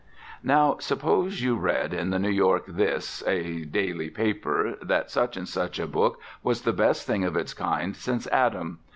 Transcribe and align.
Now 0.41 0.77
suppose 0.79 1.43
you 1.43 1.55
read 1.57 1.93
in 1.93 2.09
the 2.09 2.17
New 2.17 2.31
York 2.31 2.63
This, 2.67 3.21
a 3.27 3.65
daily 3.65 4.09
paper, 4.09 4.75
that 4.81 5.11
Such 5.11 5.37
and 5.37 5.47
Such 5.47 5.77
a 5.77 5.85
book 5.85 6.19
was 6.41 6.63
the 6.63 6.73
best 6.73 7.05
thing 7.05 7.23
of 7.23 7.35
its 7.37 7.53
kind 7.53 7.95
since 7.95 8.25
Adam. 8.31 8.79